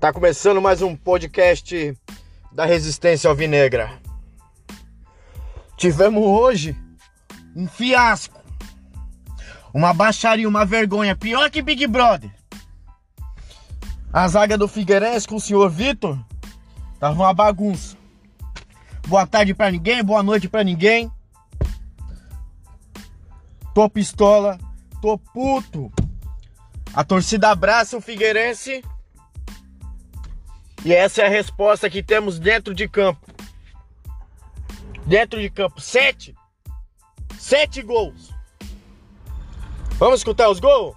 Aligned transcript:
Tá 0.00 0.14
começando 0.14 0.62
mais 0.62 0.80
um 0.80 0.96
podcast 0.96 1.94
da 2.50 2.64
Resistência 2.64 3.28
Alvinegra. 3.28 4.00
Tivemos 5.76 6.24
hoje 6.24 6.74
um 7.54 7.68
fiasco, 7.68 8.40
uma 9.74 9.92
baixaria, 9.92 10.48
uma 10.48 10.64
vergonha, 10.64 11.14
pior 11.14 11.50
que 11.50 11.60
Big 11.60 11.86
Brother. 11.86 12.30
A 14.10 14.26
zaga 14.26 14.56
do 14.56 14.66
Figueirense 14.66 15.28
com 15.28 15.34
o 15.34 15.40
senhor 15.40 15.68
Vitor 15.68 16.18
tava 16.98 17.22
uma 17.22 17.34
bagunça. 17.34 17.94
Boa 19.06 19.26
tarde 19.26 19.52
para 19.52 19.70
ninguém, 19.70 20.02
boa 20.02 20.22
noite 20.22 20.48
para 20.48 20.64
ninguém. 20.64 21.12
Tô 23.74 23.86
pistola, 23.86 24.58
tô 25.02 25.18
puto. 25.18 25.92
A 26.94 27.04
torcida 27.04 27.50
abraça 27.50 27.98
o 27.98 28.00
Figueirense 28.00 28.82
e 30.84 30.94
essa 30.94 31.22
é 31.22 31.26
a 31.26 31.30
resposta 31.30 31.90
que 31.90 32.02
temos 32.02 32.38
dentro 32.38 32.74
de 32.74 32.88
campo. 32.88 33.26
Dentro 35.06 35.40
de 35.40 35.50
campo, 35.50 35.80
sete. 35.80 36.34
Sete 37.38 37.82
gols. 37.82 38.30
Vamos 39.98 40.20
escutar 40.20 40.48
os 40.48 40.60
gols? 40.60 40.96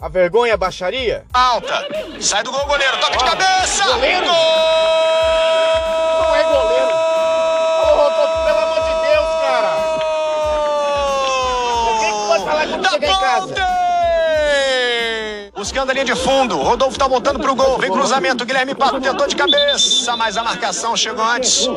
A 0.00 0.08
vergonha, 0.08 0.54
a 0.54 0.56
baixaria? 0.56 1.24
Alta. 1.32 1.86
Sai 2.20 2.42
do 2.42 2.50
gol, 2.50 2.66
goleiro. 2.66 2.98
Toque 2.98 3.18
de 3.18 3.24
cabeça. 3.24 3.84
Goleiro. 3.84 4.26
Gol! 4.26 4.34
Não 6.18 6.36
é 6.36 6.42
goleiro. 6.42 6.90
Rodolfo, 7.94 8.44
pelo 8.44 8.58
amor 8.58 8.82
de 8.82 8.94
Deus, 9.06 9.30
cara. 9.40 9.72
O 11.86 12.00
que 12.00 12.06
que 12.06 12.26
pode 12.26 12.44
falar 12.44 12.66
quando 12.66 12.82
Da 12.82 12.90
chegar 12.90 13.08
em 13.08 13.20
casa? 13.20 13.91
Buscando 15.62 15.90
a 15.90 15.92
linha 15.92 16.04
de 16.04 16.16
fundo. 16.16 16.56
Rodolfo 16.56 16.98
tá 16.98 17.06
voltando 17.06 17.38
pro 17.38 17.54
gol. 17.54 17.78
Vem 17.78 17.88
cruzamento. 17.88 18.44
Guilherme 18.44 18.74
Pato 18.74 19.00
tentou 19.00 19.28
de 19.28 19.36
cabeça, 19.36 20.16
mas 20.16 20.36
a 20.36 20.42
marcação 20.42 20.96
chegou 20.96 21.24
antes. 21.24 21.68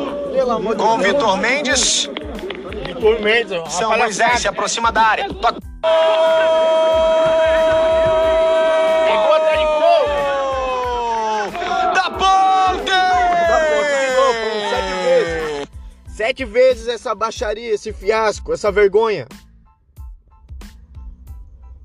Com. 0.75 0.97
Vitor 0.97 1.37
Mendes. 1.37 2.09
Vitor 2.83 3.21
Mendes. 3.21 3.61
São. 3.71 3.95
Moisés 3.95 4.41
se 4.41 4.47
aproxima 4.47 4.91
da 4.91 5.03
área. 5.03 5.27
Vezes. 15.03 15.67
Sete 16.07 16.43
vezes 16.43 16.87
essa 16.87 17.13
baixaria, 17.13 17.71
esse 17.71 17.93
fiasco, 17.93 18.51
essa 18.51 18.71
vergonha. 18.71 19.27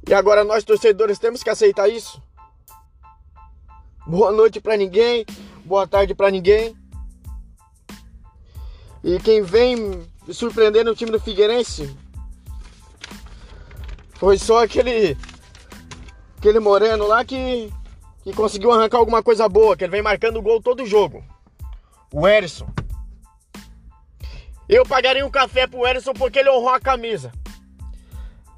E 0.09 0.15
agora 0.15 0.45
nós 0.45 0.65
torcedores 0.65 1.19
temos 1.19 1.43
que 1.43 1.51
aceitar 1.51 1.89
isso? 1.89 2.23
Boa 4.07 4.33
noite 4.33 4.61
pra 4.61 4.77
ninguém, 4.77 5.25
boa 5.65 5.87
tarde 5.87 6.15
pra 6.15 6.31
ninguém. 6.31 6.77
E 9.05 9.19
quem 9.21 9.43
vem 9.43 9.77
me 9.77 10.35
surpreender 10.35 10.85
no 10.85 10.95
time 10.95 11.11
do 11.11 11.21
Figueirense 11.21 11.97
foi 14.15 14.37
só 14.37 14.65
aquele 14.65 15.17
aquele 16.37 16.59
moreno 16.59 17.07
lá 17.07 17.25
que 17.25 17.73
que 18.23 18.33
conseguiu 18.33 18.71
arrancar 18.71 18.99
alguma 18.99 19.23
coisa 19.23 19.49
boa, 19.49 19.77
que 19.77 19.85
ele 19.85 19.93
vem 19.93 20.03
marcando 20.03 20.43
gol 20.43 20.61
todo 20.61 20.87
jogo. 20.87 21.25
O 22.13 22.29
Erisson. 22.29 22.69
Eu 24.69 24.85
pagaria 24.85 25.25
um 25.27 25.31
café 25.31 25.67
pro 25.67 25.87
Erisson 25.87 26.13
porque 26.13 26.39
ele 26.39 26.51
honrou 26.51 26.71
a 26.71 26.81
camisa. 26.81 27.33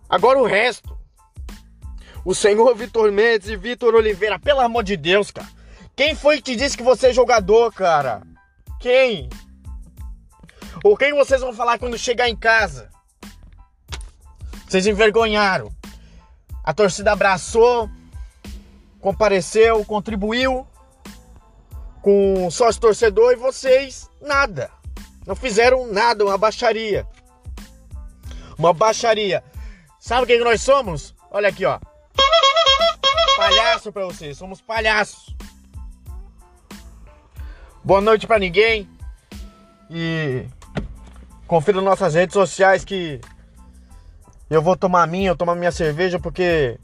Agora 0.09 0.39
o 0.39 0.47
resto. 0.47 0.92
O 2.25 2.35
senhor 2.35 2.75
Vitor 2.75 3.11
Mendes 3.11 3.49
e 3.49 3.57
Vitor 3.57 3.95
Oliveira, 3.95 4.39
pelo 4.39 4.61
amor 4.61 4.85
de 4.85 4.97
Deus, 4.97 5.31
cara. 5.31 5.49
Quem 5.97 6.15
foi 6.15 6.41
que 6.41 6.57
disse 6.57 6.77
que 6.77 6.83
você 6.83 7.09
é 7.09 7.13
jogador, 7.13 7.73
cara? 7.73 8.23
Quem? 8.81 9.29
Ou 10.85 10.97
quem 10.97 11.13
vocês 11.13 11.41
vão 11.41 11.53
falar 11.53 11.79
quando 11.79 11.99
chegar 11.99 12.29
em 12.29 12.37
casa? 12.37 12.91
Vocês 14.67 14.87
envergonharam. 14.87 15.71
A 16.65 16.73
torcida 16.73 17.13
abraçou, 17.13 17.91
compareceu, 19.01 19.85
contribuiu 19.85 20.67
com 22.01 22.51
sócio 22.51 22.81
torcedor 22.81 23.33
e 23.33 23.37
vocês 23.37 24.09
nada. 24.21 24.71
Não 25.27 25.37
fizeram 25.37 25.87
nada, 25.93 26.25
uma 26.25 26.39
baixaria. 26.39 27.07
Uma 28.59 28.73
baixaria. 28.73 29.43
Sabe 30.01 30.27
quem 30.27 30.39
que 30.39 30.45
nós 30.45 30.63
somos? 30.63 31.15
Olha 31.31 31.49
aqui, 31.49 31.65
ó. 31.65 31.79
Palhaço 33.43 33.93
pra 33.93 34.05
vocês, 34.05 34.39
somos 34.39 34.61
palhaços. 34.61 35.35
Boa 37.83 38.01
noite 38.01 38.25
pra 38.25 38.39
ninguém. 38.39 38.89
E 39.91 40.47
confira 41.47 41.81
nossas 41.81 42.15
redes 42.15 42.35
sociais 42.35 42.85
que 42.85 43.21
eu 44.49 44.63
vou 44.63 44.77
tomar 44.77 45.09
minha, 45.09 45.31
eu 45.31 45.37
tomar 45.37 45.57
minha 45.57 45.73
cerveja 45.73 46.21
porque 46.21 46.79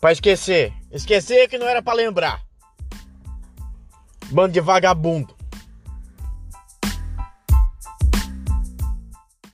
Pra 0.00 0.12
esquecer. 0.12 0.72
Esquecer 0.90 1.46
que 1.46 1.58
não 1.58 1.68
era 1.68 1.82
pra 1.82 1.92
lembrar. 1.92 2.40
Bando 4.30 4.54
de 4.54 4.60
vagabundo. 4.60 5.36